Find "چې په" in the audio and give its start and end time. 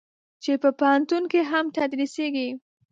0.43-0.69